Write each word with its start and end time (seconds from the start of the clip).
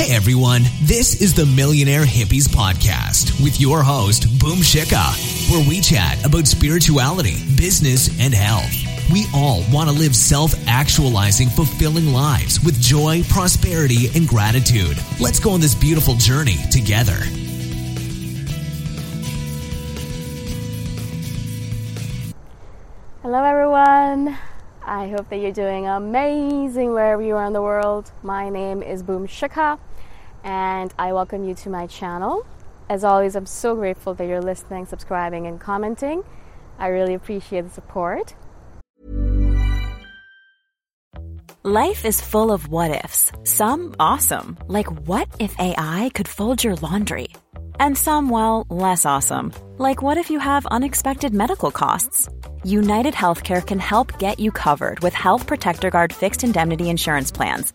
Hey 0.00 0.16
everyone, 0.16 0.62
this 0.80 1.20
is 1.20 1.34
the 1.34 1.44
Millionaire 1.44 2.06
Hippies 2.06 2.48
Podcast 2.48 3.38
with 3.44 3.60
your 3.60 3.82
host, 3.82 4.22
Boom 4.40 4.60
Shikha, 4.60 5.52
where 5.52 5.68
we 5.68 5.78
chat 5.82 6.24
about 6.24 6.46
spirituality, 6.46 7.36
business, 7.54 8.08
and 8.18 8.32
health. 8.32 8.72
We 9.12 9.26
all 9.34 9.62
want 9.70 9.90
to 9.90 9.94
live 9.94 10.16
self 10.16 10.54
actualizing, 10.66 11.50
fulfilling 11.50 12.14
lives 12.14 12.64
with 12.64 12.80
joy, 12.80 13.24
prosperity, 13.28 14.08
and 14.14 14.26
gratitude. 14.26 14.96
Let's 15.20 15.38
go 15.38 15.50
on 15.50 15.60
this 15.60 15.74
beautiful 15.74 16.14
journey 16.14 16.56
together. 16.70 17.18
Hello, 23.20 23.44
everyone. 23.44 24.38
I 24.82 25.08
hope 25.08 25.28
that 25.28 25.36
you're 25.36 25.52
doing 25.52 25.86
amazing 25.86 26.90
wherever 26.92 27.22
you 27.22 27.36
are 27.36 27.44
in 27.44 27.52
the 27.52 27.62
world. 27.62 28.10
My 28.22 28.48
name 28.48 28.82
is 28.82 29.02
Boom 29.02 29.28
Shikha, 29.28 29.78
and 30.44 30.92
I 30.98 31.12
welcome 31.12 31.44
you 31.44 31.54
to 31.54 31.70
my 31.70 31.86
channel. 31.86 32.46
As 32.88 33.04
always, 33.04 33.36
I'm 33.36 33.46
so 33.46 33.74
grateful 33.74 34.14
that 34.14 34.26
you're 34.26 34.42
listening, 34.42 34.86
subscribing, 34.86 35.46
and 35.46 35.60
commenting. 35.60 36.24
I 36.78 36.88
really 36.88 37.14
appreciate 37.14 37.62
the 37.62 37.70
support. 37.70 38.34
Life 41.62 42.06
is 42.06 42.22
full 42.22 42.52
of 42.52 42.68
what 42.68 43.04
ifs. 43.04 43.32
Some 43.44 43.94
awesome, 44.00 44.56
like 44.66 44.90
what 45.06 45.28
if 45.38 45.54
AI 45.58 46.10
could 46.14 46.26
fold 46.26 46.64
your 46.64 46.74
laundry? 46.76 47.28
And 47.78 47.98
some, 47.98 48.30
well, 48.30 48.66
less 48.70 49.04
awesome, 49.04 49.52
like 49.76 50.00
what 50.00 50.16
if 50.16 50.30
you 50.30 50.38
have 50.38 50.64
unexpected 50.66 51.34
medical 51.34 51.70
costs? 51.70 52.30
United 52.64 53.12
Healthcare 53.12 53.64
can 53.64 53.78
help 53.78 54.18
get 54.18 54.40
you 54.40 54.50
covered 54.52 55.00
with 55.00 55.12
Health 55.12 55.46
Protector 55.46 55.90
Guard 55.90 56.14
fixed 56.14 56.44
indemnity 56.44 56.88
insurance 56.88 57.30
plans. 57.30 57.74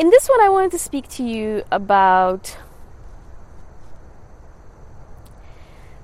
In 0.00 0.08
this 0.08 0.30
one, 0.30 0.40
I 0.40 0.48
wanted 0.48 0.70
to 0.70 0.78
speak 0.78 1.08
to 1.08 1.22
you 1.22 1.62
about 1.70 2.56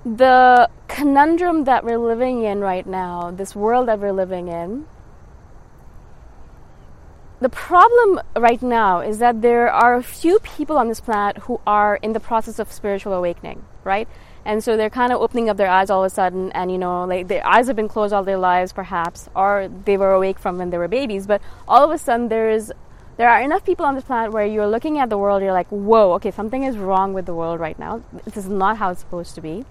the 0.04 0.68
conundrum 0.86 1.64
that 1.64 1.82
we're 1.82 1.96
living 1.96 2.42
in 2.42 2.60
right 2.60 2.86
now, 2.86 3.30
this 3.30 3.56
world 3.56 3.88
that 3.88 3.98
we're 3.98 4.12
living 4.12 4.48
in. 4.48 4.84
The 7.40 7.48
problem 7.48 8.20
right 8.36 8.60
now 8.60 9.00
is 9.00 9.16
that 9.20 9.40
there 9.40 9.72
are 9.72 9.94
a 9.94 10.02
few 10.02 10.40
people 10.40 10.76
on 10.76 10.88
this 10.88 11.00
planet 11.00 11.44
who 11.44 11.62
are 11.66 11.96
in 11.96 12.12
the 12.12 12.20
process 12.20 12.58
of 12.58 12.70
spiritual 12.70 13.14
awakening, 13.14 13.64
right? 13.82 14.06
And 14.44 14.62
so 14.62 14.76
they're 14.76 14.90
kind 14.90 15.10
of 15.10 15.22
opening 15.22 15.48
up 15.48 15.56
their 15.56 15.70
eyes 15.70 15.88
all 15.88 16.04
of 16.04 16.12
a 16.12 16.14
sudden, 16.14 16.52
and 16.52 16.70
you 16.70 16.76
know, 16.76 17.06
like 17.06 17.28
their 17.28 17.46
eyes 17.46 17.66
have 17.68 17.76
been 17.76 17.88
closed 17.88 18.12
all 18.12 18.24
their 18.24 18.36
lives, 18.36 18.74
perhaps, 18.74 19.30
or 19.34 19.70
they 19.86 19.96
were 19.96 20.12
awake 20.12 20.38
from 20.38 20.58
when 20.58 20.68
they 20.68 20.76
were 20.76 20.86
babies. 20.86 21.26
But 21.26 21.40
all 21.66 21.82
of 21.82 21.90
a 21.90 21.96
sudden, 21.96 22.28
there 22.28 22.50
is 22.50 22.74
there 23.16 23.28
are 23.30 23.40
enough 23.40 23.64
people 23.64 23.86
on 23.86 23.94
this 23.94 24.04
planet 24.04 24.32
where 24.32 24.44
you're 24.44 24.66
looking 24.66 24.98
at 24.98 25.08
the 25.08 25.16
world, 25.16 25.42
you're 25.42 25.52
like, 25.52 25.68
whoa, 25.68 26.12
okay, 26.14 26.30
something 26.30 26.64
is 26.64 26.76
wrong 26.76 27.14
with 27.14 27.26
the 27.26 27.34
world 27.34 27.60
right 27.60 27.78
now. 27.78 28.02
This 28.24 28.36
is 28.36 28.46
not 28.46 28.76
how 28.76 28.90
it's 28.90 29.00
supposed 29.00 29.34
to 29.36 29.40
be. 29.40 29.64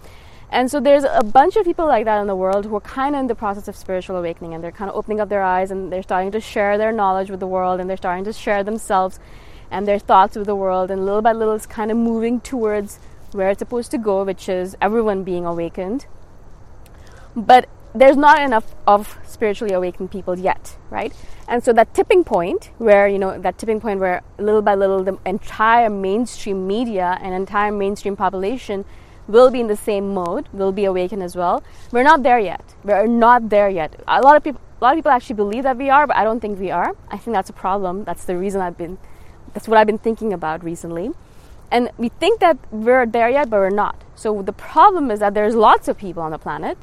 And 0.49 0.69
so 0.69 0.79
there's 0.79 1.03
a 1.03 1.23
bunch 1.23 1.55
of 1.55 1.65
people 1.65 1.85
like 1.85 2.05
that 2.05 2.21
in 2.21 2.27
the 2.27 2.35
world 2.35 2.65
who 2.65 2.75
are 2.75 2.81
kind 2.81 3.15
of 3.15 3.21
in 3.21 3.27
the 3.27 3.35
process 3.35 3.67
of 3.67 3.75
spiritual 3.75 4.15
awakening 4.15 4.53
and 4.53 4.63
they're 4.63 4.71
kind 4.71 4.89
of 4.89 4.95
opening 4.95 5.19
up 5.19 5.29
their 5.29 5.43
eyes 5.43 5.71
and 5.71 5.91
they're 5.91 6.03
starting 6.03 6.31
to 6.31 6.39
share 6.39 6.77
their 6.77 6.91
knowledge 6.91 7.29
with 7.29 7.39
the 7.39 7.47
world 7.47 7.79
and 7.79 7.89
they're 7.89 7.97
starting 7.97 8.23
to 8.25 8.33
share 8.33 8.63
themselves 8.63 9.19
and 9.69 9.87
their 9.87 9.99
thoughts 9.99 10.35
with 10.35 10.45
the 10.45 10.55
world. 10.55 10.89
And 10.89 11.05
little 11.05 11.21
by 11.21 11.33
little, 11.33 11.53
it's 11.53 11.65
kind 11.65 11.91
of 11.91 11.97
moving 11.97 12.39
towards 12.39 12.99
where 13.31 13.49
it's 13.49 13.59
supposed 13.59 13.91
to 13.91 13.97
go, 13.97 14.23
which 14.23 14.47
is 14.47 14.77
everyone 14.81 15.23
being 15.23 15.45
awakened. 15.45 16.05
But 17.35 17.67
there's 17.95 18.17
not 18.17 18.41
enough 18.41 18.75
of 18.85 19.17
spiritually 19.25 19.73
awakened 19.73 20.11
people 20.11 20.37
yet, 20.37 20.75
right? 20.89 21.13
And 21.47 21.63
so 21.63 21.71
that 21.73 21.93
tipping 21.93 22.23
point 22.23 22.71
where, 22.77 23.07
you 23.07 23.17
know, 23.17 23.39
that 23.39 23.57
tipping 23.57 23.79
point 23.79 23.99
where 23.99 24.21
little 24.37 24.61
by 24.61 24.75
little 24.75 25.03
the 25.03 25.17
entire 25.25 25.89
mainstream 25.89 26.67
media 26.67 27.17
and 27.21 27.33
entire 27.33 27.71
mainstream 27.71 28.15
population 28.15 28.83
will 29.27 29.49
be 29.49 29.59
in 29.59 29.67
the 29.67 29.75
same 29.75 30.13
mode, 30.13 30.47
will 30.51 30.71
be 30.71 30.85
awakened 30.85 31.23
as 31.23 31.35
well. 31.35 31.63
We're 31.91 32.03
not 32.03 32.21
there 32.23 32.39
yet. 32.39 32.75
We're 32.83 33.07
not 33.07 33.49
there 33.49 33.69
yet. 33.69 33.99
A 34.07 34.21
lot 34.21 34.35
of 34.35 34.43
people 34.43 34.61
a 34.81 34.83
lot 34.83 34.91
of 34.91 34.97
people 34.97 35.11
actually 35.11 35.37
believe 35.37 35.63
that 35.63 35.77
we 35.77 35.89
are, 35.89 36.05
but 36.05 36.17
I 36.17 36.25
don't 36.25 36.41
think 36.41 36.59
we 36.59 36.69
are. 36.69 36.95
I 37.09 37.17
think 37.17 37.33
that's 37.33 37.49
a 37.49 37.53
problem. 37.53 38.03
That's 38.03 38.25
the 38.25 38.37
reason 38.37 38.59
I've 38.61 38.77
been 38.77 38.97
that's 39.53 39.69
what 39.69 39.77
I've 39.77 39.87
been 39.87 39.97
thinking 39.97 40.33
about 40.33 40.63
recently. 40.63 41.11
And 41.71 41.89
we 41.97 42.09
think 42.09 42.41
that 42.41 42.57
we're 42.71 43.05
there 43.05 43.29
yet, 43.29 43.49
but 43.49 43.57
we're 43.57 43.69
not. 43.69 44.03
So 44.15 44.41
the 44.41 44.53
problem 44.53 45.09
is 45.11 45.19
that 45.19 45.33
there's 45.33 45.55
lots 45.55 45.87
of 45.87 45.97
people 45.97 46.21
on 46.21 46.31
the 46.31 46.37
planet, 46.37 46.77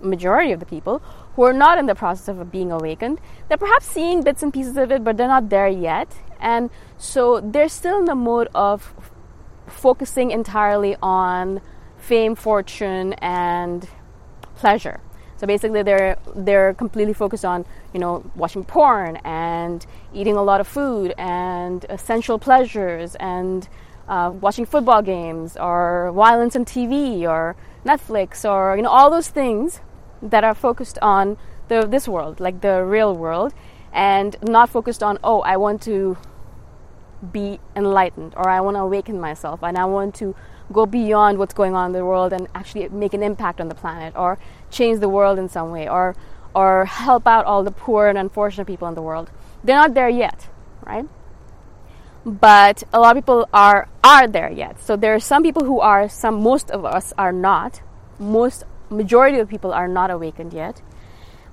majority 0.00 0.52
of 0.52 0.60
the 0.60 0.66
people, 0.66 1.02
who 1.34 1.42
are 1.42 1.52
not 1.52 1.78
in 1.78 1.86
the 1.86 1.94
process 1.94 2.28
of 2.28 2.50
being 2.50 2.72
awakened. 2.72 3.20
They're 3.48 3.58
perhaps 3.58 3.86
seeing 3.86 4.22
bits 4.22 4.42
and 4.42 4.52
pieces 4.52 4.76
of 4.76 4.90
it, 4.90 5.04
but 5.04 5.16
they're 5.16 5.28
not 5.28 5.50
there 5.50 5.68
yet. 5.68 6.12
And 6.40 6.70
so 6.96 7.40
they're 7.40 7.68
still 7.68 7.98
in 7.98 8.04
the 8.06 8.14
mode 8.14 8.48
of 8.54 8.92
focusing 9.66 10.30
entirely 10.30 10.96
on 11.02 11.60
fame, 11.96 12.34
fortune, 12.34 13.12
and 13.14 13.88
pleasure. 14.56 15.00
So 15.36 15.46
basically, 15.46 15.84
they're 15.84 16.18
they're 16.34 16.74
completely 16.74 17.14
focused 17.14 17.44
on 17.44 17.64
you 17.94 18.00
know 18.00 18.28
watching 18.34 18.64
porn 18.64 19.16
and 19.24 19.86
eating 20.12 20.34
a 20.34 20.42
lot 20.42 20.60
of 20.60 20.66
food 20.66 21.14
and 21.16 21.86
sensual 21.96 22.40
pleasures 22.40 23.14
and 23.20 23.68
uh, 24.08 24.32
watching 24.40 24.66
football 24.66 25.02
games 25.02 25.56
or 25.56 26.10
violence 26.12 26.56
on 26.56 26.64
TV 26.64 27.22
or 27.22 27.54
Netflix 27.84 28.44
or 28.44 28.76
you 28.76 28.82
know 28.82 28.90
all 28.90 29.10
those 29.10 29.28
things 29.28 29.80
that 30.22 30.44
are 30.44 30.54
focused 30.54 30.98
on 31.00 31.36
the 31.68 31.86
this 31.86 32.08
world, 32.08 32.40
like 32.40 32.60
the 32.60 32.84
real 32.84 33.14
world, 33.14 33.54
and 33.92 34.36
not 34.42 34.68
focused 34.70 35.02
on 35.02 35.18
oh 35.22 35.40
I 35.40 35.56
want 35.56 35.82
to 35.82 36.16
be 37.32 37.58
enlightened 37.74 38.34
or 38.36 38.48
I 38.48 38.60
want 38.60 38.76
to 38.76 38.80
awaken 38.80 39.20
myself 39.20 39.60
and 39.62 39.76
I 39.76 39.84
want 39.86 40.14
to 40.16 40.36
go 40.72 40.86
beyond 40.86 41.38
what's 41.38 41.54
going 41.54 41.74
on 41.74 41.86
in 41.86 41.92
the 41.92 42.04
world 42.04 42.32
and 42.32 42.46
actually 42.54 42.88
make 42.90 43.12
an 43.12 43.22
impact 43.22 43.60
on 43.60 43.68
the 43.68 43.74
planet 43.74 44.14
or 44.16 44.38
change 44.70 45.00
the 45.00 45.08
world 45.08 45.38
in 45.38 45.48
some 45.48 45.70
way 45.70 45.88
or 45.88 46.14
or 46.54 46.84
help 46.84 47.26
out 47.26 47.44
all 47.44 47.62
the 47.62 47.70
poor 47.70 48.08
and 48.08 48.18
unfortunate 48.18 48.66
people 48.66 48.88
in 48.88 48.94
the 48.94 49.02
world. 49.02 49.30
They're 49.62 49.76
not 49.76 49.94
there 49.94 50.08
yet, 50.08 50.48
right? 50.84 51.06
But 52.24 52.82
a 52.92 53.00
lot 53.00 53.16
of 53.16 53.22
people 53.22 53.48
are 53.52 53.88
are 54.04 54.26
there 54.26 54.50
yet. 54.50 54.80
So 54.80 54.96
there 54.96 55.14
are 55.14 55.20
some 55.20 55.42
people 55.42 55.64
who 55.64 55.80
are, 55.80 56.08
some 56.08 56.42
most 56.42 56.70
of 56.70 56.84
us 56.84 57.12
are 57.18 57.32
not. 57.32 57.82
Most 58.18 58.64
majority 58.90 59.38
of 59.38 59.48
people 59.48 59.72
are 59.72 59.88
not 59.88 60.10
awakened 60.10 60.52
yet. 60.52 60.82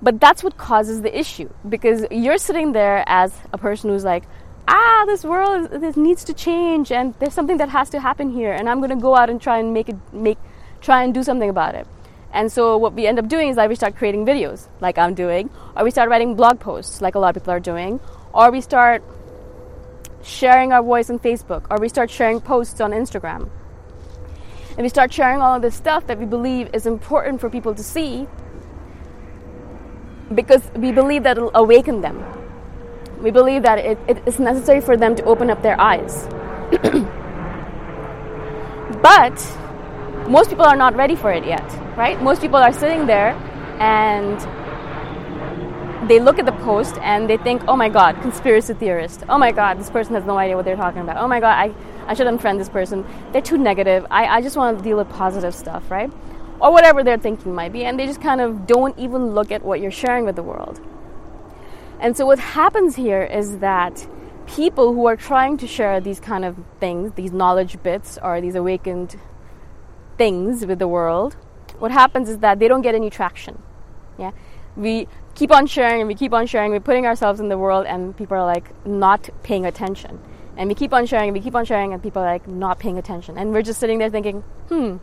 But 0.01 0.19
that's 0.19 0.43
what 0.43 0.57
causes 0.57 1.01
the 1.01 1.17
issue 1.17 1.49
because 1.67 2.05
you're 2.11 2.37
sitting 2.37 2.73
there 2.73 3.03
as 3.07 3.33
a 3.53 3.57
person 3.57 3.89
who's 3.89 4.03
like, 4.03 4.23
ah, 4.67 5.03
this 5.05 5.23
world 5.23 5.69
this 5.71 5.95
needs 5.95 6.23
to 6.25 6.33
change, 6.33 6.91
and 6.91 7.13
there's 7.19 7.33
something 7.33 7.57
that 7.57 7.69
has 7.69 7.89
to 7.91 7.99
happen 7.99 8.31
here, 8.31 8.51
and 8.51 8.69
I'm 8.69 8.79
going 8.79 8.89
to 8.89 9.01
go 9.01 9.15
out 9.15 9.29
and 9.29 9.41
try 9.41 9.59
and 9.59 9.73
make 9.73 9.89
it 9.89 9.95
make 10.11 10.37
try 10.81 11.03
and 11.03 11.13
do 11.13 11.23
something 11.23 11.49
about 11.49 11.75
it. 11.75 11.87
And 12.31 12.51
so 12.51 12.77
what 12.77 12.93
we 12.93 13.07
end 13.07 13.17
up 13.17 13.27
doing 13.29 13.49
is 13.49 13.55
that 13.55 13.69
we 13.69 13.75
start 13.75 13.95
creating 13.95 14.25
videos, 14.25 14.67
like 14.81 14.97
I'm 14.97 15.13
doing, 15.13 15.49
or 15.75 15.83
we 15.83 15.91
start 15.91 16.09
writing 16.09 16.35
blog 16.35 16.59
posts, 16.59 17.01
like 17.01 17.15
a 17.15 17.19
lot 17.19 17.35
of 17.35 17.41
people 17.41 17.53
are 17.53 17.61
doing, 17.61 17.99
or 18.33 18.51
we 18.51 18.59
start 18.59 19.03
sharing 20.21 20.73
our 20.73 20.83
voice 20.83 21.09
on 21.09 21.19
Facebook, 21.19 21.65
or 21.69 21.77
we 21.79 21.87
start 21.87 22.11
sharing 22.11 22.41
posts 22.41 22.81
on 22.81 22.91
Instagram. 22.91 23.49
And 24.77 24.83
we 24.83 24.89
start 24.89 25.13
sharing 25.13 25.41
all 25.41 25.55
of 25.55 25.61
this 25.61 25.75
stuff 25.75 26.07
that 26.07 26.19
we 26.19 26.25
believe 26.25 26.69
is 26.73 26.85
important 26.85 27.41
for 27.41 27.49
people 27.49 27.73
to 27.75 27.83
see 27.83 28.27
because 30.33 30.63
we 30.75 30.91
believe 30.91 31.23
that 31.23 31.37
it'll 31.37 31.55
awaken 31.55 32.01
them 32.01 32.23
we 33.21 33.31
believe 33.31 33.63
that 33.63 33.79
it, 33.79 33.97
it 34.07 34.27
is 34.27 34.39
necessary 34.39 34.81
for 34.81 34.97
them 34.97 35.15
to 35.15 35.23
open 35.23 35.49
up 35.49 35.61
their 35.61 35.79
eyes. 35.79 36.27
but 39.01 39.35
most 40.29 40.49
people 40.49 40.65
are 40.65 40.75
not 40.75 40.95
ready 40.95 41.15
for 41.15 41.31
it 41.31 41.45
yet, 41.45 41.63
right? 41.97 42.21
Most 42.21 42.41
people 42.41 42.57
are 42.57 42.73
sitting 42.73 43.05
there 43.05 43.31
and 43.79 44.39
they 46.09 46.19
look 46.19 46.39
at 46.39 46.45
the 46.45 46.51
post 46.63 46.97
and 46.99 47.29
they 47.29 47.37
think, 47.37 47.63
oh 47.67 47.75
my 47.75 47.89
god, 47.89 48.21
conspiracy 48.21 48.73
theorist. 48.73 49.23
Oh 49.29 49.37
my 49.37 49.51
god, 49.51 49.79
this 49.79 49.89
person 49.89 50.13
has 50.13 50.25
no 50.25 50.37
idea 50.37 50.55
what 50.55 50.65
they're 50.65 50.75
talking 50.75 51.01
about. 51.01 51.17
Oh 51.17 51.27
my 51.27 51.39
god, 51.39 51.55
I, 51.55 51.73
I 52.07 52.13
should 52.13 52.27
unfriend 52.27 52.57
this 52.57 52.69
person. 52.69 53.05
They're 53.31 53.41
too 53.41 53.57
negative. 53.57 54.05
I, 54.11 54.25
I 54.37 54.41
just 54.41 54.57
want 54.57 54.77
to 54.77 54.83
deal 54.83 54.97
with 54.97 55.09
positive 55.09 55.55
stuff, 55.55 55.89
right? 55.89 56.11
Or 56.59 56.71
whatever 56.71 57.03
their 57.03 57.17
thinking 57.17 57.53
might 57.53 57.73
be. 57.73 57.83
And 57.85 57.99
they 57.99 58.05
just 58.05 58.21
kind 58.21 58.41
of 58.41 58.67
don't 58.67 58.97
even 58.97 59.33
look 59.33 59.51
at 59.51 59.63
what 59.63 59.81
you're 59.81 59.91
sharing 59.91 60.25
with 60.25 60.35
the 60.35 60.43
world. 60.43 60.79
And 61.99 62.15
so 62.15 62.25
what 62.25 62.39
happens 62.39 62.95
here 62.95 63.23
is 63.23 63.59
that 63.59 64.07
people 64.47 64.93
who 64.93 65.05
are 65.07 65.15
trying 65.15 65.57
to 65.57 65.67
share 65.67 65.99
these 65.99 66.19
kind 66.19 66.45
of 66.45 66.57
things, 66.79 67.13
these 67.13 67.31
knowledge 67.31 67.81
bits 67.81 68.19
or 68.21 68.41
these 68.41 68.55
awakened 68.55 69.17
things 70.17 70.65
with 70.65 70.79
the 70.79 70.87
world, 70.87 71.35
what 71.79 71.91
happens 71.91 72.29
is 72.29 72.39
that 72.39 72.59
they 72.59 72.67
don't 72.67 72.81
get 72.81 72.95
any 72.95 73.09
traction. 73.09 73.61
Yeah. 74.17 74.31
We 74.75 75.07
keep 75.33 75.51
on 75.51 75.67
sharing 75.67 76.01
and 76.01 76.07
we 76.07 76.15
keep 76.15 76.33
on 76.33 76.47
sharing, 76.47 76.71
we're 76.71 76.79
putting 76.79 77.05
ourselves 77.05 77.39
in 77.39 77.49
the 77.49 77.57
world 77.57 77.85
and 77.85 78.15
people 78.15 78.37
are 78.37 78.45
like 78.45 78.85
not 78.85 79.29
paying 79.43 79.65
attention. 79.65 80.19
And 80.57 80.69
we 80.69 80.75
keep 80.75 80.93
on 80.93 81.05
sharing 81.05 81.29
and 81.29 81.37
we 81.37 81.41
keep 81.41 81.55
on 81.55 81.65
sharing 81.65 81.93
and 81.93 82.01
people 82.01 82.21
are 82.21 82.31
like 82.31 82.47
not 82.47 82.79
paying 82.79 82.97
attention. 82.97 83.37
And 83.37 83.51
we're 83.51 83.61
just 83.61 83.79
sitting 83.79 83.99
there 83.99 84.09
thinking, 84.09 84.41
hmm. 84.69 84.97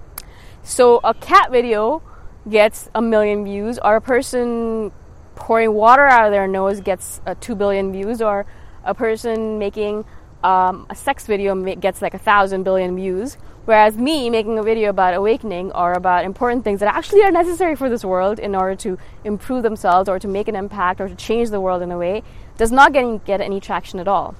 So 0.63 1.01
a 1.05 1.15
cat 1.15 1.51
video 1.51 2.03
gets 2.49 2.89
a 2.95 3.03
million 3.03 3.45
views 3.45 3.79
or 3.79 3.97
a 3.97 4.01
person 4.01 4.93
pouring 5.35 5.73
water 5.73 6.07
out 6.07 6.27
of 6.27 6.33
their 6.33 6.47
nose 6.47 6.81
gets 6.81 7.21
uh, 7.27 7.35
2 7.41 7.55
billion 7.55 7.93
views, 7.93 8.23
or 8.23 8.47
a 8.85 8.95
person 8.95 9.59
making 9.59 10.05
um, 10.45 10.87
a 10.91 10.95
sex 10.95 11.27
video 11.27 11.55
gets 11.77 12.03
like 12.03 12.15
a 12.15 12.19
thousand 12.19 12.63
billion 12.65 12.97
views. 12.97 13.37
Whereas 13.65 13.97
me 13.97 14.29
making 14.29 14.59
a 14.59 14.63
video 14.63 14.91
about 14.91 15.15
awakening 15.15 15.71
or 15.73 15.93
about 15.93 16.25
important 16.25 16.65
things 16.65 16.81
that 16.81 16.93
actually 16.93 17.23
are 17.23 17.31
necessary 17.31 17.77
for 17.77 17.89
this 17.89 18.05
world 18.05 18.41
in 18.41 18.57
order 18.57 18.75
to 18.77 18.99
improve 19.23 19.63
themselves 19.63 20.09
or 20.09 20.19
to 20.19 20.27
make 20.27 20.49
an 20.49 20.57
impact 20.57 21.01
or 21.01 21.09
to 21.09 21.15
change 21.15 21.51
the 21.51 21.61
world 21.61 21.81
in 21.81 21.93
a 21.93 21.99
way 21.99 22.25
does 22.57 22.73
not 22.73 22.93
get 22.93 23.05
any, 23.05 23.19
get 23.25 23.41
any 23.41 23.61
traction 23.61 24.01
at 24.01 24.09
all. 24.09 24.35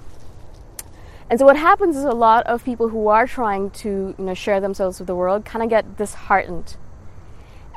And 1.33 1.39
so 1.39 1.47
what 1.47 1.57
happens 1.57 1.97
is 1.97 2.05
a 2.05 2.11
lot 2.11 2.47
of 2.47 2.63
people 2.63 2.89
who 2.89 3.09
are 3.09 3.27
trying 3.27 3.71
to 3.71 4.15
you 4.19 4.25
know 4.27 4.35
share 4.35 4.61
themselves 4.61 4.99
with 4.99 5.07
the 5.07 5.15
world 5.15 5.47
kind 5.47 5.63
of 5.63 5.71
get 5.71 5.97
disheartened 5.97 6.77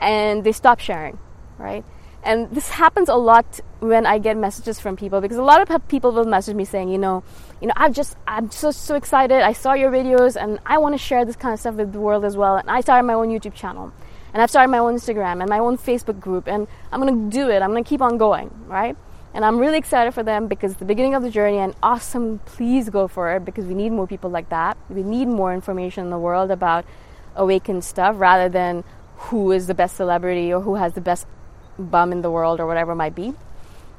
and 0.01 0.43
they 0.43 0.51
stop 0.51 0.81
sharing, 0.81 1.17
right? 1.57 1.85
And 2.21 2.51
this 2.51 2.67
happens 2.71 3.07
a 3.07 3.15
lot 3.15 3.61
when 3.79 4.05
I 4.05 4.17
get 4.17 4.35
messages 4.35 4.81
from 4.81 4.97
people 4.97 5.21
because 5.21 5.37
a 5.37 5.41
lot 5.41 5.61
of 5.61 5.87
people 5.87 6.11
will 6.11 6.25
message 6.25 6.53
me 6.53 6.65
saying, 6.65 6.89
you 6.89 6.97
know, 6.97 7.23
you 7.61 7.67
know, 7.67 7.73
I've 7.77 7.93
just, 7.93 8.17
I'm 8.27 8.51
so 8.51 8.71
so 8.71 8.95
excited. 8.95 9.41
I 9.41 9.53
saw 9.53 9.71
your 9.71 9.89
videos 9.89 10.35
and 10.35 10.59
I 10.65 10.77
want 10.77 10.93
to 10.93 10.99
share 10.99 11.23
this 11.23 11.37
kind 11.37 11.53
of 11.53 11.59
stuff 11.61 11.75
with 11.75 11.93
the 11.93 11.99
world 12.01 12.25
as 12.25 12.35
well. 12.35 12.57
And 12.57 12.69
I 12.69 12.81
started 12.81 13.07
my 13.07 13.13
own 13.13 13.29
YouTube 13.29 13.53
channel, 13.53 13.93
and 14.33 14.41
I've 14.41 14.49
started 14.49 14.69
my 14.69 14.79
own 14.79 14.95
Instagram 14.95 15.39
and 15.39 15.49
my 15.49 15.59
own 15.59 15.77
Facebook 15.77 16.19
group, 16.19 16.49
and 16.49 16.67
I'm 16.91 16.99
gonna 16.99 17.29
do 17.31 17.49
it. 17.49 17.61
I'm 17.61 17.69
gonna 17.69 17.85
keep 17.85 18.01
on 18.01 18.17
going, 18.17 18.51
right? 18.67 18.97
And 19.35 19.43
I'm 19.43 19.59
really 19.59 19.77
excited 19.77 20.13
for 20.13 20.23
them 20.23 20.47
because 20.47 20.77
the 20.77 20.85
beginning 20.85 21.13
of 21.13 21.21
the 21.21 21.29
journey 21.29 21.57
and 21.57 21.75
awesome. 21.83 22.39
Please 22.45 22.89
go 22.89 23.09
for 23.09 23.35
it 23.35 23.43
because 23.43 23.65
we 23.65 23.73
need 23.73 23.91
more 23.91 24.07
people 24.07 24.29
like 24.29 24.47
that. 24.47 24.77
We 24.89 25.03
need 25.03 25.27
more 25.27 25.53
information 25.53 26.05
in 26.05 26.09
the 26.09 26.17
world 26.17 26.51
about 26.51 26.85
awakened 27.35 27.83
stuff 27.83 28.15
rather 28.17 28.47
than 28.47 28.85
who 29.17 29.51
is 29.51 29.67
the 29.67 29.73
best 29.73 29.97
celebrity 29.97 30.53
or 30.53 30.61
who 30.61 30.75
has 30.75 30.93
the 30.93 31.01
best 31.01 31.27
bum 31.77 32.13
in 32.13 32.21
the 32.21 32.31
world 32.31 32.61
or 32.61 32.65
whatever 32.65 32.93
it 32.93 32.95
might 32.95 33.13
be. 33.13 33.33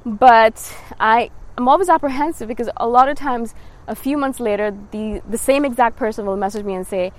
But 0.07 0.75
I 0.99 1.31
I'm 1.59 1.69
always 1.69 1.91
apprehensive 1.91 2.49
because 2.49 2.71
a 2.79 2.89
lot 2.89 3.11
of 3.11 3.19
times 3.19 3.55
a 3.87 3.95
few 3.95 4.17
months 4.17 4.41
later 4.41 4.75
the 4.91 5.21
the 5.29 5.37
same 5.37 5.67
exact 5.67 5.97
person 5.97 6.25
will 6.25 6.39
message 6.39 6.65
me 6.65 6.75
and 6.75 6.87
say, 6.87 7.13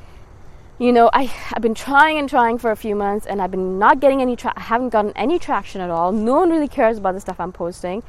you 0.79 0.91
know, 0.93 1.09
I, 1.13 1.31
I've 1.53 1.61
been 1.61 1.73
trying 1.73 2.17
and 2.17 2.29
trying 2.29 2.57
for 2.57 2.71
a 2.71 2.75
few 2.75 2.95
months 2.95 3.25
and 3.25 3.41
I've 3.41 3.51
been 3.51 3.79
not 3.79 3.99
getting 3.99 4.21
any 4.21 4.35
tra- 4.35 4.53
I 4.55 4.61
haven't 4.61 4.89
gotten 4.89 5.11
any 5.15 5.39
traction 5.39 5.81
at 5.81 5.89
all. 5.89 6.11
No 6.11 6.35
one 6.35 6.49
really 6.49 6.67
cares 6.67 6.97
about 6.97 7.13
the 7.13 7.19
stuff 7.19 7.39
I'm 7.39 7.51
posting. 7.51 8.03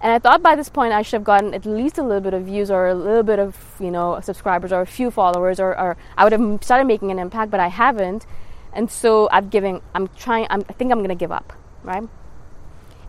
And 0.00 0.12
I 0.12 0.18
thought 0.18 0.42
by 0.42 0.56
this 0.56 0.68
point 0.68 0.92
I 0.92 1.02
should 1.02 1.18
have 1.18 1.24
gotten 1.24 1.54
at 1.54 1.64
least 1.64 1.98
a 1.98 2.02
little 2.02 2.20
bit 2.20 2.34
of 2.34 2.44
views 2.44 2.70
or 2.70 2.88
a 2.88 2.94
little 2.94 3.22
bit 3.22 3.38
of, 3.38 3.56
you 3.80 3.90
know, 3.90 4.20
subscribers 4.20 4.72
or 4.72 4.80
a 4.80 4.86
few 4.86 5.10
followers 5.10 5.60
or, 5.60 5.78
or 5.78 5.96
I 6.16 6.24
would 6.24 6.32
have 6.32 6.64
started 6.64 6.86
making 6.86 7.10
an 7.10 7.18
impact, 7.18 7.50
but 7.50 7.60
I 7.60 7.68
haven't. 7.68 8.26
And 8.72 8.90
so 8.90 9.28
I've 9.30 9.50
given, 9.50 9.80
I'm 9.94 10.08
trying, 10.08 10.46
I'm, 10.50 10.64
I 10.68 10.72
think 10.72 10.90
I'm 10.92 10.98
going 10.98 11.08
to 11.10 11.14
give 11.14 11.32
up 11.32 11.52
right? 11.82 12.02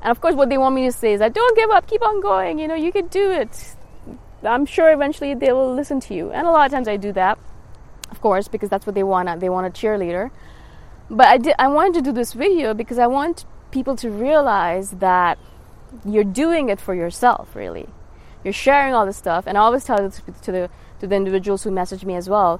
And 0.01 0.11
of 0.11 0.19
course, 0.19 0.35
what 0.35 0.49
they 0.49 0.57
want 0.57 0.75
me 0.75 0.83
to 0.85 0.91
say 0.91 1.13
is 1.13 1.19
that 1.19 1.33
don't 1.33 1.55
give 1.55 1.69
up, 1.69 1.87
keep 1.87 2.01
on 2.01 2.21
going, 2.21 2.59
you 2.59 2.67
know, 2.67 2.75
you 2.75 2.91
can 2.91 3.07
do 3.07 3.31
it. 3.31 3.75
I'm 4.43 4.65
sure 4.65 4.91
eventually 4.91 5.33
they 5.33 5.53
will 5.53 5.73
listen 5.73 5.99
to 6.01 6.13
you. 6.13 6.31
And 6.31 6.45
a 6.45 6.51
lot 6.51 6.65
of 6.65 6.71
times 6.71 6.87
I 6.87 6.97
do 6.97 7.13
that, 7.13 7.39
of 8.13 8.17
course, 8.21 8.47
because 8.55 8.69
that's 8.73 8.85
what 8.87 8.95
they 8.99 9.07
want. 9.13 9.25
They 9.43 9.51
want 9.55 9.65
a 9.71 9.73
cheerleader. 9.79 10.25
But 11.09 11.27
I 11.33 11.37
did 11.45 11.53
I 11.65 11.67
wanted 11.77 11.93
to 11.99 12.01
do 12.09 12.13
this 12.21 12.31
video 12.43 12.67
because 12.81 12.99
I 13.05 13.07
want 13.17 13.35
people 13.77 13.95
to 14.03 14.07
realize 14.27 14.87
that 15.07 15.35
you're 16.13 16.31
doing 16.45 16.65
it 16.73 16.79
for 16.85 16.93
yourself, 17.03 17.45
really. 17.61 17.87
You're 18.43 18.61
sharing 18.67 18.91
all 18.95 19.05
this 19.09 19.19
stuff, 19.25 19.43
and 19.47 19.57
I 19.57 19.61
always 19.67 19.83
tell 19.89 19.99
this 20.05 20.21
to 20.45 20.51
the 20.57 20.63
to 20.99 21.05
the 21.09 21.15
individuals 21.21 21.61
who 21.63 21.71
message 21.71 22.03
me 22.09 22.15
as 22.21 22.27
well. 22.35 22.53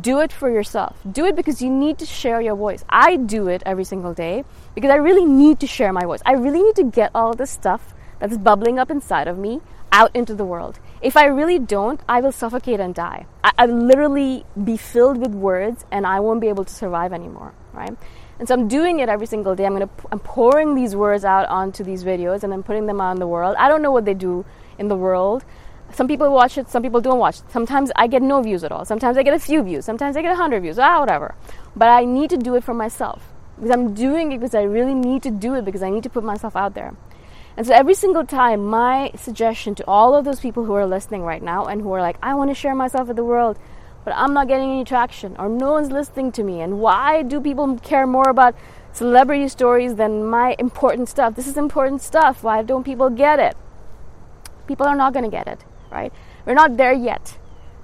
do 0.00 0.20
it 0.20 0.32
for 0.32 0.50
yourself. 0.50 0.96
Do 1.10 1.26
it 1.26 1.36
because 1.36 1.60
you 1.60 1.70
need 1.70 1.98
to 1.98 2.06
share 2.06 2.40
your 2.40 2.56
voice. 2.56 2.84
I 2.88 3.16
do 3.16 3.48
it 3.48 3.62
every 3.66 3.84
single 3.84 4.14
day 4.14 4.44
because 4.74 4.90
I 4.90 4.96
really 4.96 5.24
need 5.24 5.60
to 5.60 5.66
share 5.66 5.92
my 5.92 6.04
voice. 6.04 6.22
I 6.24 6.32
really 6.32 6.62
need 6.62 6.76
to 6.76 6.84
get 6.84 7.10
all 7.14 7.34
this 7.34 7.50
stuff 7.50 7.94
that's 8.18 8.36
bubbling 8.38 8.78
up 8.78 8.90
inside 8.90 9.28
of 9.28 9.38
me 9.38 9.60
out 9.90 10.10
into 10.14 10.34
the 10.34 10.44
world. 10.44 10.78
If 11.02 11.16
I 11.16 11.24
really 11.24 11.58
don't, 11.58 12.00
I 12.08 12.20
will 12.20 12.30
suffocate 12.30 12.78
and 12.78 12.94
die. 12.94 13.26
I, 13.42 13.66
will 13.66 13.74
literally 13.74 14.44
be 14.62 14.76
filled 14.76 15.18
with 15.18 15.32
words 15.32 15.84
and 15.90 16.06
I 16.06 16.20
won't 16.20 16.40
be 16.40 16.48
able 16.48 16.64
to 16.64 16.72
survive 16.72 17.12
anymore, 17.12 17.52
right? 17.72 17.96
And 18.38 18.46
so 18.46 18.54
I'm 18.54 18.68
doing 18.68 19.00
it 19.00 19.08
every 19.08 19.26
single 19.26 19.56
day. 19.56 19.66
I'm 19.66 19.72
gonna 19.72 19.90
I'm 20.12 20.20
pouring 20.20 20.76
these 20.76 20.94
words 20.94 21.24
out 21.24 21.48
onto 21.48 21.82
these 21.82 22.04
videos 22.04 22.44
and 22.44 22.54
I'm 22.54 22.62
putting 22.62 22.86
them 22.86 23.00
out 23.00 23.12
in 23.12 23.18
the 23.18 23.26
world. 23.26 23.56
I 23.58 23.68
don't 23.68 23.82
know 23.82 23.90
what 23.90 24.04
they 24.04 24.14
do 24.14 24.44
in 24.78 24.86
the 24.86 24.94
world. 24.94 25.44
Some 25.92 26.06
people 26.06 26.32
watch 26.32 26.56
it, 26.56 26.70
some 26.70 26.84
people 26.84 27.00
don't 27.00 27.18
watch 27.18 27.40
it. 27.40 27.50
Sometimes 27.50 27.90
I 27.96 28.06
get 28.06 28.22
no 28.22 28.40
views 28.40 28.62
at 28.62 28.70
all. 28.70 28.84
Sometimes 28.84 29.18
I 29.18 29.24
get 29.24 29.34
a 29.34 29.40
few 29.40 29.60
views. 29.64 29.84
Sometimes 29.84 30.16
I 30.16 30.22
get 30.22 30.30
a 30.30 30.36
hundred 30.36 30.60
views. 30.62 30.78
Ah, 30.78 31.00
whatever. 31.00 31.34
But 31.74 31.88
I 31.88 32.04
need 32.04 32.30
to 32.30 32.36
do 32.36 32.54
it 32.54 32.62
for 32.62 32.74
myself 32.74 33.22
because 33.56 33.72
I'm 33.72 33.92
doing 33.92 34.30
it 34.30 34.38
because 34.38 34.54
I 34.54 34.62
really 34.62 34.94
need 34.94 35.24
to 35.24 35.32
do 35.32 35.54
it 35.54 35.64
because 35.64 35.82
I 35.82 35.90
need 35.90 36.04
to 36.04 36.10
put 36.10 36.22
myself 36.22 36.54
out 36.54 36.74
there. 36.74 36.94
And 37.56 37.66
so 37.66 37.74
every 37.74 37.94
single 37.94 38.24
time, 38.24 38.66
my 38.66 39.10
suggestion 39.14 39.74
to 39.76 39.84
all 39.86 40.14
of 40.14 40.24
those 40.24 40.40
people 40.40 40.64
who 40.64 40.72
are 40.74 40.86
listening 40.86 41.22
right 41.22 41.42
now 41.42 41.66
and 41.66 41.82
who 41.82 41.92
are 41.92 42.00
like, 42.00 42.16
I 42.22 42.34
want 42.34 42.50
to 42.50 42.54
share 42.54 42.74
myself 42.74 43.08
with 43.08 43.16
the 43.16 43.24
world, 43.24 43.58
but 44.04 44.14
I'm 44.16 44.32
not 44.32 44.48
getting 44.48 44.70
any 44.70 44.84
traction 44.84 45.36
or 45.38 45.48
no 45.48 45.72
one's 45.72 45.90
listening 45.90 46.32
to 46.32 46.42
me. 46.42 46.60
And 46.60 46.80
why 46.80 47.22
do 47.22 47.40
people 47.40 47.78
care 47.78 48.06
more 48.06 48.28
about 48.28 48.54
celebrity 48.92 49.48
stories 49.48 49.96
than 49.96 50.24
my 50.24 50.56
important 50.58 51.08
stuff? 51.08 51.34
This 51.34 51.46
is 51.46 51.56
important 51.56 52.00
stuff. 52.02 52.42
Why 52.42 52.62
don't 52.62 52.84
people 52.84 53.10
get 53.10 53.38
it? 53.38 53.56
People 54.66 54.86
are 54.86 54.96
not 54.96 55.12
going 55.12 55.24
to 55.24 55.30
get 55.30 55.46
it 55.46 55.64
right? 55.92 56.12
We're 56.46 56.54
not 56.54 56.76
there 56.76 56.92
yet. 56.92 57.38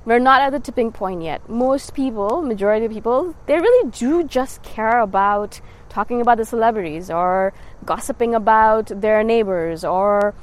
We're 0.04 0.18
not 0.18 0.40
at 0.40 0.50
the 0.50 0.58
tipping 0.58 0.90
point 0.90 1.22
yet. 1.22 1.48
Most 1.48 1.94
people, 1.94 2.40
majority 2.40 2.86
of 2.86 2.92
people, 2.92 3.36
they 3.46 3.58
really 3.58 3.90
do 3.90 4.24
just 4.24 4.62
care 4.62 5.00
about 5.00 5.60
talking 5.88 6.20
about 6.20 6.36
the 6.38 6.44
celebrities 6.44 7.10
or 7.10 7.52
gossiping 7.84 8.34
about 8.34 8.86
their 8.86 9.22
neighbors 9.22 9.84
or 9.84 10.34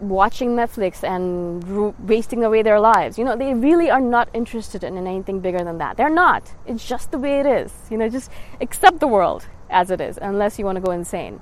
watching 0.00 0.50
Netflix 0.50 1.02
and 1.02 1.96
wasting 2.06 2.44
away 2.44 2.62
their 2.62 2.80
lives. 2.80 3.18
You 3.18 3.24
know, 3.24 3.36
they 3.36 3.54
really 3.54 3.90
are 3.90 4.00
not 4.00 4.28
interested 4.34 4.84
in 4.84 4.96
anything 4.96 5.40
bigger 5.40 5.62
than 5.64 5.78
that. 5.78 5.96
They're 5.96 6.10
not. 6.10 6.52
It's 6.66 6.86
just 6.86 7.10
the 7.10 7.18
way 7.18 7.40
it 7.40 7.46
is. 7.46 7.72
You 7.90 7.96
know, 7.96 8.08
just 8.08 8.30
accept 8.60 9.00
the 9.00 9.08
world 9.08 9.46
as 9.70 9.90
it 9.90 10.00
is, 10.00 10.18
unless 10.20 10.58
you 10.58 10.64
want 10.64 10.76
to 10.76 10.82
go 10.82 10.92
insane. 10.92 11.40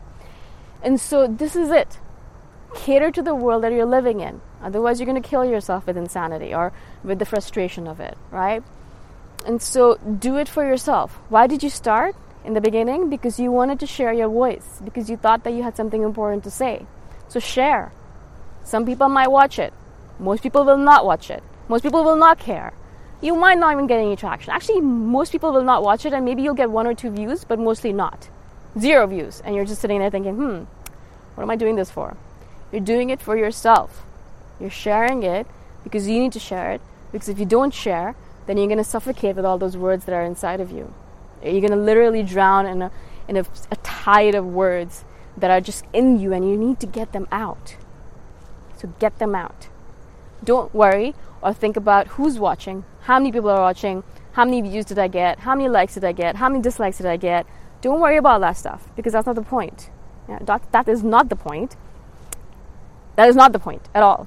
And 0.83 1.00
so 1.00 1.26
this 1.26 1.57
is 1.57 1.71
it. 1.71 1.99
Cater 2.75 3.11
to 3.11 3.23
the 3.23 3.35
world 3.35 3.62
that 3.64 3.73
you're 3.73 3.87
living 3.87 4.21
in. 4.21 4.40
Otherwise, 4.62 4.99
you're 4.99 5.07
going 5.07 5.21
to 5.21 5.28
kill 5.28 5.45
yourself 5.45 5.87
with 5.87 5.97
insanity 5.97 6.54
or 6.54 6.73
with 7.02 7.19
the 7.19 7.25
frustration 7.25 7.87
of 7.87 8.00
it, 8.00 8.16
right? 8.31 8.62
And 9.47 9.61
so, 9.61 9.97
do 9.97 10.37
it 10.37 10.49
for 10.49 10.66
yourself. 10.66 11.21
Why 11.28 11.47
did 11.47 11.62
you 11.62 11.71
start 11.71 12.16
in 12.44 12.54
the 12.54 12.60
beginning? 12.60 13.10
Because 13.10 13.40
you 13.40 13.50
wanted 13.50 13.80
to 13.80 13.86
share 13.86 14.12
your 14.12 14.28
voice, 14.28 14.80
because 14.84 15.08
you 15.08 15.16
thought 15.16 15.44
that 15.44 15.52
you 15.52 15.62
had 15.62 15.76
something 15.76 16.02
important 16.02 16.44
to 16.44 16.50
say. 16.50 16.86
So, 17.28 17.40
share. 17.40 17.92
Some 18.64 18.86
people 18.86 19.08
might 19.08 19.30
watch 19.30 19.58
it, 19.58 19.72
most 20.18 20.42
people 20.42 20.64
will 20.64 20.78
not 20.78 21.04
watch 21.04 21.30
it, 21.30 21.42
most 21.68 21.82
people 21.82 22.04
will 22.04 22.16
not 22.16 22.38
care. 22.38 22.72
You 23.20 23.34
might 23.36 23.58
not 23.58 23.72
even 23.72 23.86
get 23.86 24.00
any 24.00 24.16
traction. 24.16 24.52
Actually, 24.52 24.82
most 24.82 25.32
people 25.32 25.52
will 25.52 25.64
not 25.64 25.82
watch 25.82 26.04
it, 26.04 26.12
and 26.12 26.24
maybe 26.24 26.42
you'll 26.42 26.54
get 26.54 26.70
one 26.70 26.86
or 26.86 26.94
two 26.94 27.10
views, 27.10 27.44
but 27.44 27.58
mostly 27.58 27.92
not. 27.92 28.28
Zero 28.78 29.06
views. 29.06 29.40
And 29.44 29.54
you're 29.54 29.64
just 29.64 29.80
sitting 29.80 30.00
there 30.00 30.10
thinking, 30.10 30.34
hmm, 30.34 30.64
what 31.34 31.42
am 31.42 31.50
I 31.50 31.56
doing 31.56 31.76
this 31.76 31.90
for? 31.90 32.16
You're 32.70 32.82
doing 32.82 33.10
it 33.10 33.22
for 33.22 33.36
yourself. 33.36 34.04
You're 34.60 34.68
sharing 34.68 35.22
it 35.22 35.46
because 35.84 36.08
you 36.08 36.18
need 36.18 36.32
to 36.32 36.38
share 36.38 36.72
it. 36.72 36.80
Because 37.12 37.28
if 37.28 37.38
you 37.38 37.46
don't 37.46 37.72
share, 37.72 38.14
then 38.46 38.56
you're 38.56 38.66
going 38.66 38.78
to 38.78 38.84
suffocate 38.84 39.36
with 39.36 39.44
all 39.44 39.58
those 39.58 39.76
words 39.76 40.04
that 40.04 40.14
are 40.14 40.24
inside 40.24 40.60
of 40.60 40.70
you. 40.70 40.92
You're 41.44 41.60
going 41.60 41.70
to 41.70 41.76
literally 41.76 42.22
drown 42.22 42.66
in 42.66 42.82
a, 42.82 42.90
in 43.28 43.36
a, 43.36 43.44
a 43.70 43.76
tide 43.76 44.34
of 44.34 44.46
words 44.46 45.04
that 45.36 45.50
are 45.50 45.60
just 45.60 45.84
in 45.92 46.18
you 46.18 46.32
and 46.32 46.48
you 46.48 46.56
need 46.56 46.80
to 46.80 46.86
get 46.86 47.12
them 47.12 47.28
out. 47.30 47.76
So 48.76 48.92
get 48.98 49.18
them 49.18 49.34
out. 49.34 49.68
Don't 50.42 50.74
worry 50.74 51.14
or 51.42 51.52
think 51.52 51.76
about 51.76 52.08
who's 52.08 52.38
watching, 52.38 52.84
how 53.02 53.18
many 53.18 53.32
people 53.32 53.50
are 53.50 53.60
watching, 53.60 54.02
how 54.32 54.44
many 54.44 54.60
views 54.62 54.84
did 54.86 54.98
I 54.98 55.08
get, 55.08 55.40
how 55.40 55.54
many 55.54 55.68
likes 55.68 55.94
did 55.94 56.04
I 56.04 56.12
get, 56.12 56.36
how 56.36 56.48
many 56.48 56.62
dislikes 56.62 56.98
did 56.98 57.06
I 57.06 57.16
get. 57.16 57.46
Don't 57.80 58.00
worry 58.00 58.16
about 58.16 58.40
that 58.40 58.56
stuff 58.56 58.88
because 58.96 59.12
that's 59.12 59.26
not 59.26 59.36
the 59.36 59.42
point. 59.42 59.90
That, 60.28 60.72
that 60.72 60.88
is 60.88 61.02
not 61.02 61.28
the 61.28 61.36
point. 61.36 61.76
That 63.16 63.28
is 63.28 63.36
not 63.36 63.52
the 63.52 63.58
point 63.58 63.88
at 63.94 64.02
all 64.02 64.26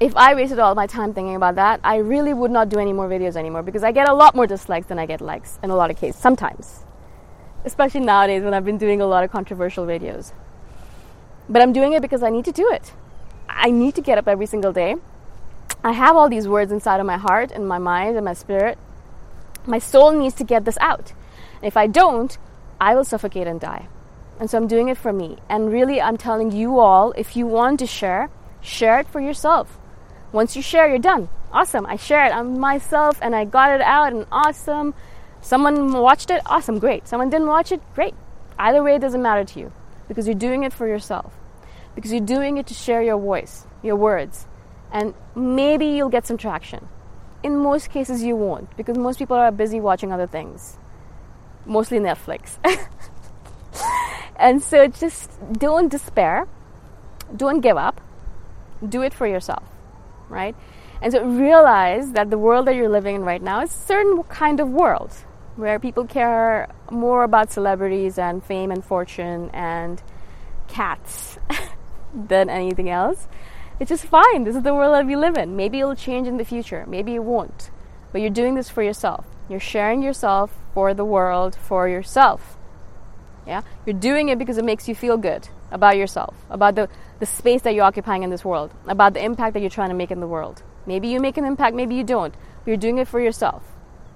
if 0.00 0.16
I 0.16 0.34
wasted 0.34 0.58
all 0.58 0.74
my 0.74 0.86
time 0.86 1.12
thinking 1.12 1.36
about 1.36 1.56
that, 1.56 1.80
I 1.84 1.96
really 1.98 2.32
would 2.32 2.50
not 2.50 2.70
do 2.70 2.78
any 2.78 2.94
more 2.94 3.06
videos 3.06 3.36
anymore 3.36 3.62
because 3.62 3.84
I 3.84 3.92
get 3.92 4.08
a 4.08 4.14
lot 4.14 4.34
more 4.34 4.46
dislikes 4.46 4.86
than 4.86 4.98
I 4.98 5.04
get 5.04 5.20
likes 5.20 5.58
in 5.62 5.68
a 5.68 5.76
lot 5.76 5.90
of 5.90 5.98
cases, 5.98 6.18
sometimes. 6.18 6.84
Especially 7.66 8.00
nowadays 8.00 8.42
when 8.42 8.54
I've 8.54 8.64
been 8.64 8.78
doing 8.78 9.02
a 9.02 9.06
lot 9.06 9.24
of 9.24 9.30
controversial 9.30 9.84
videos. 9.84 10.32
But 11.50 11.60
I'm 11.60 11.74
doing 11.74 11.92
it 11.92 12.00
because 12.00 12.22
I 12.22 12.30
need 12.30 12.46
to 12.46 12.52
do 12.52 12.70
it. 12.72 12.94
I 13.46 13.70
need 13.70 13.94
to 13.96 14.00
get 14.00 14.16
up 14.16 14.26
every 14.26 14.46
single 14.46 14.72
day. 14.72 14.96
I 15.84 15.92
have 15.92 16.16
all 16.16 16.30
these 16.30 16.48
words 16.48 16.72
inside 16.72 17.00
of 17.00 17.06
my 17.06 17.18
heart 17.18 17.50
and 17.52 17.68
my 17.68 17.78
mind 17.78 18.16
and 18.16 18.24
my 18.24 18.32
spirit. 18.32 18.78
My 19.66 19.78
soul 19.78 20.12
needs 20.12 20.34
to 20.36 20.44
get 20.44 20.64
this 20.64 20.78
out. 20.80 21.12
And 21.56 21.66
if 21.66 21.76
I 21.76 21.86
don't, 21.86 22.38
I 22.80 22.94
will 22.94 23.04
suffocate 23.04 23.46
and 23.46 23.60
die. 23.60 23.86
And 24.38 24.48
so 24.48 24.56
I'm 24.56 24.66
doing 24.66 24.88
it 24.88 24.96
for 24.96 25.12
me. 25.12 25.36
And 25.50 25.70
really, 25.70 26.00
I'm 26.00 26.16
telling 26.16 26.52
you 26.52 26.78
all 26.78 27.12
if 27.18 27.36
you 27.36 27.46
want 27.46 27.80
to 27.80 27.86
share, 27.86 28.30
share 28.62 28.98
it 29.00 29.06
for 29.06 29.20
yourself 29.20 29.79
once 30.32 30.54
you 30.54 30.62
share, 30.62 30.88
you're 30.88 30.98
done. 30.98 31.28
Awesome. 31.52 31.86
I 31.86 31.96
shared 31.96 32.32
on 32.32 32.58
myself 32.58 33.18
and 33.20 33.34
I 33.34 33.44
got 33.44 33.72
it 33.72 33.80
out 33.80 34.12
and 34.12 34.26
awesome. 34.30 34.94
Someone 35.40 35.92
watched 35.92 36.30
it, 36.30 36.42
awesome, 36.46 36.78
great. 36.78 37.08
Someone 37.08 37.30
didn't 37.30 37.48
watch 37.48 37.72
it, 37.72 37.80
great. 37.94 38.14
Either 38.58 38.82
way, 38.82 38.94
it 38.94 39.00
doesn't 39.00 39.22
matter 39.22 39.44
to 39.44 39.58
you 39.58 39.72
because 40.06 40.26
you're 40.26 40.34
doing 40.34 40.62
it 40.62 40.72
for 40.72 40.86
yourself. 40.86 41.34
Because 41.94 42.12
you're 42.12 42.20
doing 42.20 42.58
it 42.58 42.66
to 42.68 42.74
share 42.74 43.02
your 43.02 43.18
voice, 43.18 43.66
your 43.82 43.96
words. 43.96 44.46
And 44.92 45.14
maybe 45.34 45.86
you'll 45.86 46.08
get 46.08 46.26
some 46.26 46.36
traction. 46.36 46.88
In 47.42 47.56
most 47.56 47.90
cases, 47.90 48.22
you 48.22 48.36
won't 48.36 48.76
because 48.76 48.96
most 48.96 49.18
people 49.18 49.36
are 49.36 49.50
busy 49.50 49.80
watching 49.80 50.12
other 50.12 50.26
things, 50.26 50.76
mostly 51.64 51.98
Netflix. 51.98 52.58
and 54.36 54.62
so 54.62 54.86
just 54.86 55.30
don't 55.52 55.88
despair, 55.88 56.46
don't 57.34 57.60
give 57.60 57.78
up, 57.78 58.00
do 58.86 59.02
it 59.02 59.14
for 59.14 59.26
yourself 59.26 59.64
right? 60.30 60.56
And 61.02 61.12
so 61.12 61.24
realize 61.24 62.12
that 62.12 62.30
the 62.30 62.38
world 62.38 62.66
that 62.66 62.74
you're 62.74 62.88
living 62.88 63.16
in 63.16 63.24
right 63.24 63.42
now 63.42 63.62
is 63.62 63.70
a 63.70 63.78
certain 63.78 64.22
kind 64.24 64.60
of 64.60 64.68
world 64.68 65.12
where 65.56 65.78
people 65.78 66.06
care 66.06 66.68
more 66.90 67.24
about 67.24 67.52
celebrities 67.52 68.18
and 68.18 68.42
fame 68.44 68.70
and 68.70 68.84
fortune 68.84 69.50
and 69.52 70.02
cats 70.68 71.38
than 72.14 72.48
anything 72.48 72.88
else. 72.88 73.28
It's 73.78 73.88
just 73.88 74.04
fine. 74.04 74.44
This 74.44 74.56
is 74.56 74.62
the 74.62 74.74
world 74.74 74.94
that 74.94 75.06
we 75.06 75.16
live 75.16 75.36
in. 75.36 75.56
Maybe 75.56 75.80
it'll 75.80 75.94
change 75.96 76.28
in 76.28 76.36
the 76.36 76.44
future. 76.44 76.84
Maybe 76.86 77.14
it 77.14 77.24
won't. 77.24 77.70
But 78.12 78.20
you're 78.20 78.30
doing 78.30 78.54
this 78.54 78.68
for 78.68 78.82
yourself. 78.82 79.24
You're 79.48 79.60
sharing 79.60 80.02
yourself 80.02 80.52
for 80.74 80.92
the 80.92 81.04
world, 81.04 81.56
for 81.56 81.88
yourself. 81.88 82.58
Yeah? 83.50 83.62
You're 83.84 83.98
doing 83.98 84.28
it 84.28 84.38
because 84.38 84.58
it 84.58 84.64
makes 84.64 84.86
you 84.86 84.94
feel 84.94 85.16
good 85.16 85.48
about 85.72 85.96
yourself, 85.96 86.36
about 86.50 86.76
the, 86.76 86.88
the 87.18 87.26
space 87.26 87.62
that 87.62 87.74
you're 87.74 87.84
occupying 87.84 88.22
in 88.22 88.30
this 88.30 88.44
world, 88.44 88.72
about 88.86 89.12
the 89.12 89.24
impact 89.24 89.54
that 89.54 89.60
you're 89.60 89.68
trying 89.68 89.88
to 89.88 89.94
make 89.96 90.12
in 90.12 90.20
the 90.20 90.28
world. 90.28 90.62
Maybe 90.86 91.08
you 91.08 91.18
make 91.18 91.36
an 91.36 91.44
impact, 91.44 91.74
maybe 91.74 91.96
you 91.96 92.04
don't. 92.04 92.32
But 92.32 92.66
you're 92.68 92.76
doing 92.76 92.98
it 92.98 93.08
for 93.08 93.18
yourself, 93.18 93.64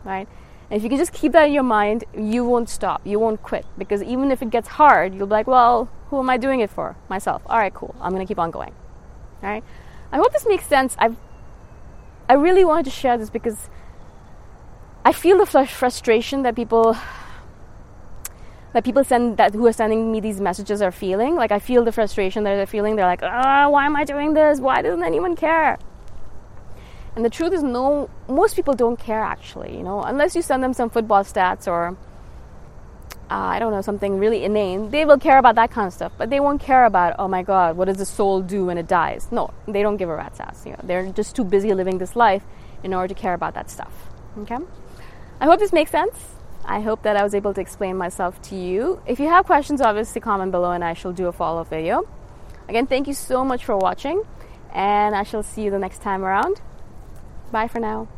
right? 0.05 0.29
And 0.71 0.76
if 0.76 0.85
you 0.85 0.88
can 0.88 0.99
just 0.99 1.12
keep 1.12 1.33
that 1.33 1.49
in 1.49 1.53
your 1.53 1.64
mind, 1.64 2.05
you 2.17 2.45
won't 2.45 2.69
stop. 2.69 3.05
You 3.05 3.19
won't 3.19 3.43
quit. 3.43 3.67
Because 3.76 4.05
even 4.05 4.31
if 4.31 4.41
it 4.41 4.50
gets 4.50 4.69
hard, 4.69 5.17
you'll 5.17 5.26
be 5.26 5.33
like, 5.33 5.49
well, 5.49 5.91
who 6.11 6.21
am 6.21 6.31
I 6.31 6.37
doing 6.37 6.61
it 6.61 6.71
for? 6.71 6.95
Myself. 7.09 7.43
All 7.47 7.59
right, 7.59 7.75
cool. 7.75 7.93
I'm 8.00 8.12
going 8.12 8.25
to 8.25 8.31
keep 8.31 8.38
on 8.38 8.53
going. 8.53 8.73
All 9.43 9.49
right? 9.49 9.64
I 10.12 10.17
hope 10.19 10.33
this 10.33 10.47
makes 10.47 10.64
sense. 10.67 10.95
I've, 10.97 11.17
I 12.29 12.35
really 12.35 12.64
wanted 12.64 12.85
to 12.85 12.93
share 12.93 13.19
this 13.19 13.31
because 13.31 13.69
I 15.05 15.12
feel 15.12 15.38
the 15.38 15.67
frustration 15.67 16.45
that 16.45 16.55
people 16.55 16.97
that 18.75 18.85
people 18.85 19.04
send 19.04 19.37
that 19.37 19.54
who 19.54 19.66
are 19.66 19.73
sending 19.73 20.11
me 20.12 20.21
these 20.21 20.40
messages 20.40 20.83
are 20.83 20.90
feeling. 20.90 21.37
Like 21.37 21.52
I 21.52 21.61
feel 21.61 21.85
the 21.85 21.93
frustration 21.93 22.43
that 22.45 22.57
they're 22.57 22.66
feeling. 22.66 22.97
They're 22.97 23.07
like, 23.07 23.23
ah, 23.23 23.69
why 23.71 23.87
am 23.87 23.97
I 23.97 24.04
doing 24.04 24.35
this? 24.35 24.61
Why 24.61 24.83
doesn't 24.83 25.02
anyone 25.02 25.37
care? 25.37 25.78
And 27.14 27.25
the 27.25 27.31
truth 27.31 27.52
is, 27.52 27.62
no, 27.62 28.11
most 28.28 28.57
people 28.57 28.75
don't 28.75 28.99
care 28.99 29.21
actually. 29.21 29.76
You 29.76 29.85
know, 29.85 30.02
unless 30.02 30.35
you 30.35 30.43
send 30.43 30.62
them 30.62 30.75
some 30.75 30.90
football 30.90 31.23
stats 31.23 31.69
or 31.69 31.97
uh, 33.31 33.54
I 33.54 33.61
don't 33.61 33.71
know 33.71 33.81
something 33.81 34.19
really 34.19 34.43
inane, 34.43 34.90
they 34.90 35.04
will 35.04 35.19
care 35.19 35.38
about 35.38 35.54
that 35.54 35.71
kind 35.71 35.87
of 35.87 35.93
stuff. 35.93 36.12
But 36.19 36.31
they 36.31 36.40
won't 36.40 36.61
care 36.61 36.85
about, 36.85 37.14
oh 37.21 37.28
my 37.28 37.45
God, 37.45 37.76
what 37.76 37.85
does 37.85 37.99
the 37.99 38.04
soul 38.04 38.43
do 38.43 38.66
when 38.66 38.76
it 38.76 38.88
dies? 38.88 39.28
No, 39.31 39.54
they 39.69 39.83
don't 39.83 39.99
give 39.99 40.09
a 40.09 40.16
rat's 40.16 40.40
ass. 40.40 40.66
You 40.66 40.73
know, 40.73 40.81
they're 40.83 41.12
just 41.12 41.37
too 41.37 41.45
busy 41.45 41.73
living 41.73 41.99
this 41.99 42.16
life 42.16 42.43
in 42.83 42.93
order 42.93 43.14
to 43.14 43.14
care 43.14 43.35
about 43.35 43.54
that 43.54 43.71
stuff. 43.71 43.93
Okay. 44.38 44.59
I 45.40 45.45
hope 45.45 45.61
this 45.61 45.73
makes 45.73 45.93
sense. 45.93 46.34
I 46.66 46.80
hope 46.80 47.02
that 47.02 47.16
I 47.16 47.23
was 47.23 47.35
able 47.35 47.54
to 47.54 47.61
explain 47.61 47.97
myself 47.97 48.40
to 48.42 48.56
you. 48.56 49.00
If 49.06 49.21
you 49.21 49.28
have 49.28 49.47
questions, 49.47 49.80
obviously 49.80 50.21
comment 50.21 50.50
below 50.50 50.73
and 50.73 50.85
I 50.85 50.94
shall 50.94 51.12
do 51.12 51.26
a 51.26 51.33
follow-up 51.33 51.68
video. 51.68 52.09
Again, 52.68 52.87
thank 52.87 53.06
you 53.06 53.14
so 53.14 53.44
much 53.44 53.64
for 53.64 53.76
watching 53.76 54.23
and 54.73 55.14
I 55.14 55.23
shall 55.23 55.42
see 55.42 55.62
you 55.62 55.71
the 55.71 55.78
next 55.78 56.02
time 56.02 56.25
around. 56.25 56.61
Bye 57.52 57.68
for 57.68 57.80
now. 57.80 58.09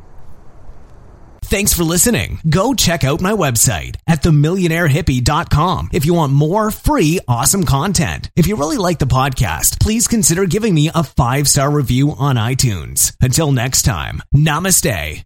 Thanks 1.47 1.73
for 1.73 1.85
listening. 1.85 2.41
Go 2.49 2.75
check 2.75 3.05
out 3.05 3.21
my 3.21 3.31
website 3.31 3.97
at 4.09 4.23
themillionairehippie.com 4.23 5.91
if 5.93 6.05
you 6.05 6.15
want 6.15 6.33
more 6.33 6.73
free, 6.73 7.21
awesome 7.29 7.65
content. 7.65 8.31
If 8.35 8.49
you 8.49 8.57
really 8.57 8.79
like 8.79 8.99
the 8.99 9.07
podcast, 9.07 9.81
please 9.81 10.09
consider 10.09 10.47
giving 10.47 10.75
me 10.75 10.91
a 10.93 11.05
five 11.05 11.47
star 11.47 11.71
review 11.71 12.13
on 12.19 12.35
iTunes. 12.35 13.15
Until 13.21 13.53
next 13.53 13.83
time, 13.83 14.23
namaste. 14.35 15.26